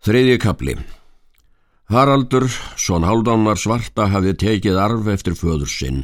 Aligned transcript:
Þriðji 0.00 0.38
kapli 0.40 0.72
Haraldur, 1.92 2.46
svon 2.80 3.04
Haldánar 3.04 3.58
svarta, 3.60 4.06
hafi 4.08 4.32
tekið 4.32 4.78
arf 4.80 5.10
eftir 5.12 5.34
föður 5.36 5.68
sinn. 5.68 5.98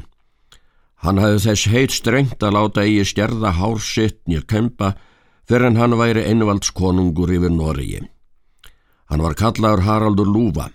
Hann 1.00 1.16
hafi 1.22 1.38
þess 1.46 1.70
heit 1.72 1.94
strengt 1.94 2.44
að 2.44 2.58
láta 2.58 2.84
eigi 2.84 3.06
stjerða 3.08 3.54
hársitt 3.56 4.18
nýr 4.28 4.44
kempa 4.44 4.90
fyrir 5.48 5.70
en 5.70 5.80
hann 5.80 5.96
væri 5.96 6.26
einvaldskonungur 6.28 7.32
yfir 7.38 7.54
Noregi. 7.56 8.02
Hann 9.08 9.24
var 9.24 9.38
kallaður 9.40 9.86
Haraldur 9.88 10.28
Lúfa. 10.28 10.68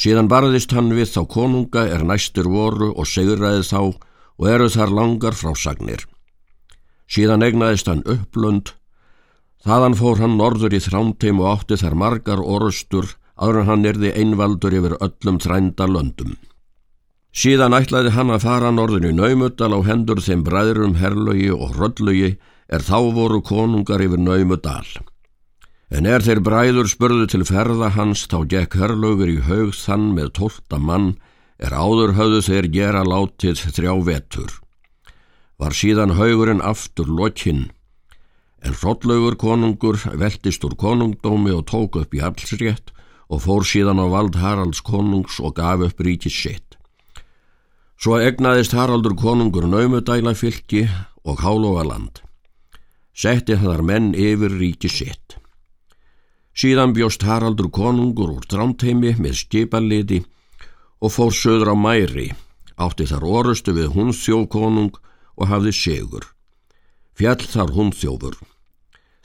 Síðan 0.00 0.32
barðist 0.32 0.72
hann 0.72 0.88
við 0.96 1.12
þá 1.12 1.26
konunga 1.28 1.84
er 1.92 2.08
næstur 2.08 2.48
voru 2.48 2.94
og 2.94 3.04
segraði 3.04 3.68
þá 3.68 3.80
og 3.84 4.48
eru 4.48 4.72
þar 4.72 4.96
langar 4.96 5.36
frásagnir. 5.36 6.08
Síðan 7.04 7.44
egnaðist 7.44 7.92
hann 7.92 8.06
upplund 8.08 8.77
Þaðan 9.66 9.96
fór 9.98 10.20
hann 10.22 10.36
norður 10.38 10.76
í 10.76 10.82
þránteim 10.82 11.40
og 11.42 11.48
átti 11.56 11.78
þar 11.80 11.96
margar 11.98 12.42
orustur 12.42 13.16
aður 13.38 13.64
hann 13.66 13.86
erði 13.86 14.12
einvaldur 14.14 14.76
yfir 14.78 14.94
öllum 15.02 15.40
þrænda 15.42 15.88
löndum. 15.90 16.36
Síðan 17.34 17.76
ætlaði 17.76 18.14
hann 18.14 18.32
að 18.34 18.44
fara 18.46 18.70
norður 18.74 19.10
í 19.10 19.12
Naumudal 19.14 19.74
á 19.74 19.80
hendur 19.86 20.22
þeim 20.24 20.44
bræðurum 20.46 20.96
Herlögi 20.98 21.50
og 21.54 21.76
Röllögi 21.76 22.32
er 22.68 22.84
þá 22.84 22.98
voru 23.14 23.40
konungar 23.44 24.02
yfir 24.02 24.22
Naumudal. 24.22 24.86
En 25.90 26.06
er 26.06 26.24
þeir 26.24 26.40
bræður 26.44 26.88
spurðu 26.90 27.26
til 27.30 27.44
ferða 27.48 27.92
hans 27.94 28.26
þá 28.30 28.42
gekk 28.54 28.78
Herlögur 28.80 29.30
í 29.30 29.38
haug 29.46 29.74
þann 29.76 30.12
með 30.16 30.34
tólta 30.40 30.78
mann 30.78 31.16
er 31.58 31.74
áður 31.74 32.14
höfðu 32.18 32.42
þeir 32.46 32.70
gera 32.74 33.04
látið 33.06 33.62
þrjá 33.74 33.94
vetur. 34.06 34.50
Var 35.58 35.74
síðan 35.74 36.14
haugurinn 36.18 36.62
aftur 36.62 37.08
lokinn 37.10 37.68
En 38.62 38.74
Hrollaugur 38.74 39.36
konungur 39.38 39.98
veltist 40.18 40.64
úr 40.66 40.74
konungdómi 40.74 41.52
og 41.54 41.66
tók 41.70 42.00
upp 42.00 42.14
í 42.14 42.22
allsrétt 42.24 42.90
og 43.28 43.42
fór 43.44 43.66
síðan 43.66 44.00
á 44.02 44.06
vald 44.10 44.38
Haralds 44.40 44.80
konungs 44.82 45.38
og 45.40 45.54
gaf 45.58 45.84
upp 45.84 46.00
ríkis 46.00 46.34
sitt. 46.34 46.78
Svo 47.98 48.18
egnaðist 48.22 48.74
Haraldur 48.74 49.14
konungur 49.18 49.66
naumudæla 49.66 50.34
fylki 50.34 50.86
og 51.26 51.42
hálóaland. 51.42 52.22
Setti 53.14 53.56
þar 53.58 53.82
menn 53.82 54.12
yfir 54.14 54.54
ríkis 54.54 54.98
sitt. 55.00 55.36
Síðan 56.58 56.94
bjóst 56.94 57.22
Haraldur 57.26 57.70
konungur 57.70 58.32
úr 58.38 58.46
drámteimi 58.50 59.14
með 59.18 59.42
skipaliti 59.42 60.22
og 60.98 61.14
fór 61.14 61.34
söður 61.34 61.74
á 61.74 61.76
mæri, 61.78 62.32
átti 62.78 63.06
þar 63.06 63.26
orustu 63.26 63.74
við 63.76 63.92
hundsþjókonung 63.94 64.98
og 65.38 65.46
hafði 65.50 65.74
segur. 65.74 66.24
Fjall 67.18 67.42
þar 67.50 67.72
hundþjófur. 67.74 68.36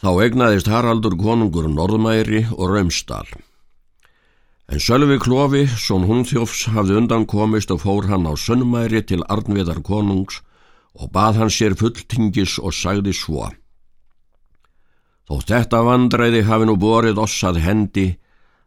Þá 0.01 0.09
egnaðist 0.25 0.69
Haraldur 0.71 1.13
konungur 1.13 1.67
Norðmæri 1.69 2.47
og 2.55 2.71
Raumsdal. 2.71 3.27
En 4.65 4.81
Sölvi 4.81 5.19
Klofi, 5.21 5.67
svon 5.77 6.07
hundþjófs, 6.09 6.71
hafði 6.73 6.97
undan 7.03 7.27
komist 7.29 7.69
og 7.69 7.83
fór 7.83 8.07
hann 8.09 8.25
á 8.25 8.33
Sönnmæri 8.33 9.03
til 9.05 9.21
Arnviðar 9.29 9.83
konungs 9.85 10.39
og 10.97 11.11
bað 11.13 11.37
hann 11.43 11.53
sér 11.53 11.77
fulltingis 11.77 12.57
og 12.57 12.73
sagði 12.73 13.13
svo. 13.13 13.51
Þó 15.29 15.35
þetta 15.45 15.83
vandræði 15.85 16.41
hafi 16.49 16.65
nú 16.65 16.79
borið 16.81 17.21
oss 17.21 17.37
að 17.45 17.61
hendi, 17.61 18.07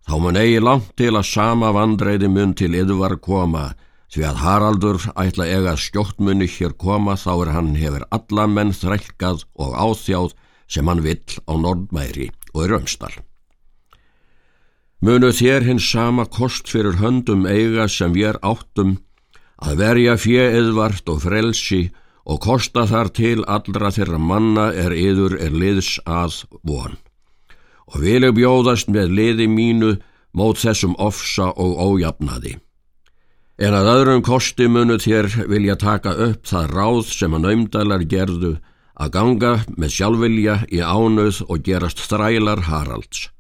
þá 0.07 0.15
mun 0.23 0.39
eigi 0.39 0.63
langt 0.63 0.95
til 0.95 1.11
að 1.17 1.27
sama 1.33 1.73
vandræði 1.75 2.31
mun 2.31 2.55
til 2.55 2.79
yðvar 2.79 3.19
koma, 3.19 3.73
Því 4.13 4.23
að 4.29 4.43
Haraldur 4.43 5.07
ætla 5.19 5.47
ega 5.51 5.75
skjóttmunni 5.77 6.47
hér 6.51 6.77
koma 6.79 7.17
þá 7.19 7.33
er 7.35 7.53
hann 7.57 7.73
hefur 7.79 8.07
alla 8.15 8.47
menn 8.47 8.75
þrælkað 8.75 9.43
og 9.59 9.75
áþjáð 9.75 10.37
sem 10.71 10.87
hann 10.89 11.03
vill 11.03 11.41
á 11.47 11.53
Nordmæri 11.59 12.31
og 12.55 12.65
í 12.65 12.69
Römsdal. 12.71 13.15
Munu 15.03 15.29
þér 15.35 15.67
hins 15.67 15.87
sama 15.91 16.25
kost 16.25 16.71
fyrir 16.73 16.97
höndum 17.03 17.45
eiga 17.47 17.85
sem 17.91 18.15
við 18.15 18.39
áttum 18.41 18.97
að 19.63 19.81
verja 19.83 20.17
fjeðvart 20.21 21.09
og 21.13 21.23
frelsi 21.27 21.83
og 22.27 22.41
kosta 22.43 22.87
þar 22.91 23.11
til 23.15 23.45
allra 23.47 23.93
þeirra 23.95 24.19
manna 24.19 24.71
er 24.75 24.95
yður 24.97 25.37
er 25.39 25.55
liðs 25.55 25.97
að 26.07 26.43
von. 26.67 26.97
Og 27.93 28.03
vilju 28.03 28.33
bjóðast 28.35 28.89
með 28.91 29.13
liði 29.19 29.47
mínu 29.47 29.93
mót 30.35 30.59
þessum 30.59 30.97
ofsa 30.99 31.53
og 31.55 31.77
ójafnaði. 31.79 32.57
En 33.57 33.73
að 33.73 33.87
öðrum 33.89 34.23
kosti 34.25 34.67
munu 34.69 34.99
þér 35.01 35.31
vilja 35.49 35.79
taka 35.81 36.13
upp 36.27 36.45
það 36.45 36.73
ráð 36.77 36.99
sem 37.09 37.37
að 37.37 37.47
naumdalar 37.47 38.03
gerðu 38.05 38.51
að 39.01 39.13
ganga 39.15 39.53
með 39.81 39.95
sjálfvilja 39.95 40.57
í 40.69 40.83
ánöð 40.85 41.41
og 41.49 41.63
gerast 41.65 42.03
þrælar 42.05 42.67
Haralds. 42.69 43.31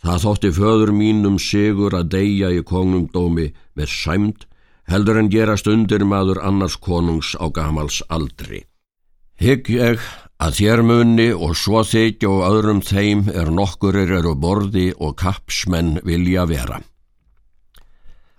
Það 0.00 0.22
þótti 0.24 0.50
föður 0.56 0.92
mínum 0.94 1.38
sigur 1.42 1.96
að 1.98 2.12
deyja 2.14 2.52
í 2.54 2.62
konungdómi 2.62 3.50
með 3.74 3.90
sæmt 3.90 4.46
heldur 4.90 5.18
en 5.18 5.30
gerast 5.30 5.66
undir 5.70 6.06
maður 6.06 6.40
annars 6.46 6.78
konungs 6.78 7.34
á 7.34 7.50
gamals 7.50 8.00
aldri. 8.08 8.64
Hygg 9.40 9.70
ég 9.74 10.06
að 10.40 10.56
þér 10.60 10.84
muni 10.86 11.28
og 11.34 11.56
svo 11.58 11.82
þykja 11.84 12.30
og 12.30 12.46
öðrum 12.48 12.84
þeim 12.86 13.26
er 13.34 13.50
nokkurir 13.50 14.14
eru 14.20 14.36
borði 14.38 14.90
og 14.98 15.18
kapsmenn 15.20 15.98
vilja 16.06 16.46
vera. 16.46 16.80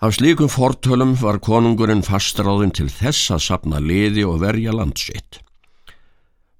Af 0.01 0.15
slíkum 0.17 0.49
fortölum 0.49 1.11
var 1.21 1.37
konungurinn 1.45 1.99
fastráðin 2.01 2.71
til 2.73 2.87
þess 2.89 3.29
að 3.35 3.43
sapna 3.45 3.77
liði 3.77 4.23
og 4.25 4.39
verja 4.41 4.73
landsitt. 4.73 5.37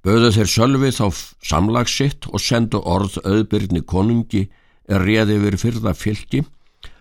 Böðu 0.05 0.29
þeir 0.35 0.51
sölvi 0.51 0.91
þá 0.93 1.07
samlagsitt 1.49 2.27
og 2.29 2.37
sendu 2.37 2.77
orð 2.85 3.17
auðbyrni 3.25 3.81
konungi 3.81 4.43
er 4.85 5.01
réði 5.01 5.39
yfir 5.39 5.57
fyrða 5.57 5.95
fylki 5.97 6.43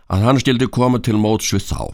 að 0.08 0.24
hann 0.24 0.40
stildi 0.40 0.70
koma 0.72 1.02
til 1.04 1.20
móts 1.20 1.52
við 1.52 1.66
þá. 1.74 1.92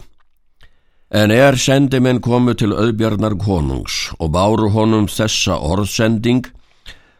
En 1.10 1.34
er 1.34 1.58
sendimenn 1.58 2.22
komu 2.22 2.54
til 2.54 2.70
auðbjarnar 2.70 3.34
konungs 3.42 4.12
og 4.20 4.30
báru 4.38 4.70
honum 4.70 5.10
þessa 5.10 5.58
orðsending, 5.58 6.46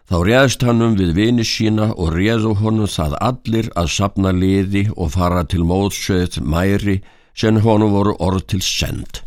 þá 0.07 0.17
réðst 0.29 0.63
hann 0.67 0.83
um 0.87 0.95
við 0.99 1.15
vini 1.19 1.45
sína 1.45 1.91
og 1.95 2.15
réðu 2.15 2.55
honum 2.61 2.91
það 2.91 3.17
allir 3.29 3.71
að 3.75 3.93
sapna 3.97 4.33
liði 4.33 4.87
og 4.97 5.15
fara 5.17 5.43
til 5.45 5.65
mótsveið 5.67 6.41
mæri 6.43 7.01
sem 7.35 7.59
honum 7.65 7.93
voru 7.97 8.15
orð 8.23 8.47
til 8.53 8.63
send. 8.63 9.23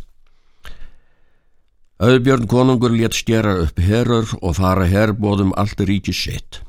Auðbjörn 2.00 2.46
konungur 2.48 2.94
létt 2.96 3.18
stjera 3.18 3.58
upp 3.60 3.80
herur 3.84 4.30
og 4.40 4.56
fara 4.56 4.86
herbóðum 4.88 5.52
allt 5.60 5.82
ríki 5.84 6.14
sitt. 6.16 6.62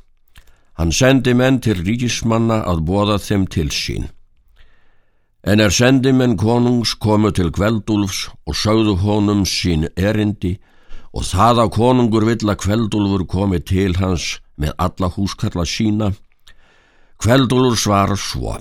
Hann 0.76 0.92
sendi 0.92 1.32
menn 1.34 1.62
til 1.64 1.80
ríkismanna 1.80 2.66
að 2.68 2.82
bóða 2.90 3.16
þeim 3.24 3.46
til 3.48 3.70
sín. 3.72 4.10
En 5.48 5.64
er 5.64 5.72
sendi 5.72 6.12
menn 6.12 6.36
konungs 6.38 6.94
komu 7.00 7.32
til 7.32 7.50
Kveldúlfs 7.56 8.28
og 8.46 8.60
sögðu 8.60 8.98
honum 9.06 9.46
sín 9.48 9.88
erindi 9.96 10.58
og 11.12 11.28
það 11.28 11.64
að 11.66 11.72
konungur 11.76 12.26
vill 12.28 12.50
að 12.50 12.60
Kveldúlfur 12.64 13.26
komi 13.30 13.60
til 13.60 13.94
hans 14.00 14.40
með 14.56 14.76
alla 14.80 15.12
húskarla 15.12 15.66
sína. 15.68 16.12
Kveldúlfur 17.22 17.80
svara 17.80 18.18
svo. 18.18 18.58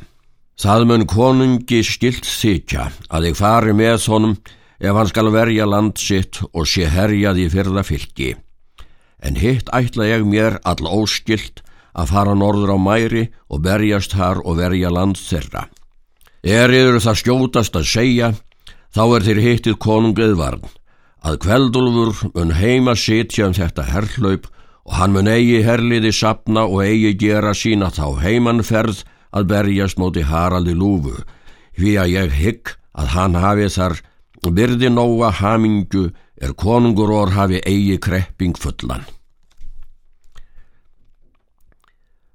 Það 0.60 0.86
mun 0.90 1.06
konungi 1.08 1.80
skilt 1.86 2.26
þykja 2.28 2.90
að 3.08 3.28
þig 3.28 3.38
fari 3.38 3.72
með 3.76 4.06
honum 4.12 4.36
ef 4.80 4.96
hann 4.96 5.08
skal 5.08 5.32
verja 5.32 5.66
land 5.68 5.96
sitt 6.00 6.40
og 6.50 6.68
sé 6.68 6.88
herjað 6.88 7.40
í 7.44 7.48
fyrða 7.52 7.84
fylki. 7.86 8.34
En 9.20 9.36
hitt 9.36 9.68
ætla 9.76 10.08
ég 10.08 10.24
mér 10.24 10.58
all 10.64 10.84
óskilt 10.88 11.62
að 11.92 12.12
fara 12.12 12.34
norður 12.36 12.74
á 12.76 12.78
mæri 12.80 13.26
og 13.48 13.62
berjast 13.64 14.14
þar 14.16 14.42
og 14.44 14.58
verja 14.60 14.92
land 14.92 15.20
þeirra. 15.20 15.66
Er 16.40 16.72
yfir 16.72 17.00
það 17.04 17.20
skjótast 17.20 17.76
að 17.76 17.88
segja, 17.90 18.30
þá 18.94 19.02
er 19.16 19.26
þér 19.26 19.40
hittið 19.44 19.76
konungið 19.84 20.36
varn, 20.38 20.62
að 21.26 21.38
kveldulfur 21.44 22.32
mun 22.34 22.54
heima 22.56 22.96
sitja 22.96 23.48
um 23.48 23.56
þetta 23.56 23.86
herrlaup 23.92 24.48
og 24.84 24.94
hann 24.96 25.14
mun 25.14 25.28
eigi 25.28 25.62
herliði 25.66 26.12
sapna 26.16 26.64
og 26.66 26.82
eigi 26.84 27.14
gera 27.20 27.52
sína 27.54 27.90
þá 27.92 28.06
heimannferð 28.24 29.04
að 29.36 29.50
berjast 29.52 30.00
móti 30.00 30.24
Haraldi 30.26 30.74
Lúfu 30.74 31.20
því 31.78 31.96
að 32.02 32.12
ég 32.14 32.38
hygg 32.40 32.74
að 32.98 33.12
hann 33.14 33.36
hafi 33.38 33.68
þar 33.76 34.00
byrði 34.48 34.88
nóga 34.90 35.30
hamingu 35.36 36.08
er 36.40 36.56
konungur 36.56 37.12
orð 37.12 37.36
hafi 37.36 37.60
eigi 37.68 37.98
krepping 38.00 38.56
fullan. 38.56 39.04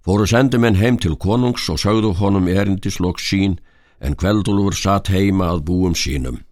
Fóru 0.05 0.27
sendimenn 0.29 0.77
heim 0.77 0.99
til 1.01 1.17
konungs 1.17 1.65
og 1.73 1.81
sögðu 1.81 2.13
honum 2.19 2.47
erindislokk 2.47 3.17
sín 3.17 3.57
en 3.99 4.13
kveldulfur 4.13 4.77
satt 4.77 5.09
heima 5.09 5.49
að 5.49 5.63
búum 5.65 5.95
sínum. 5.97 6.44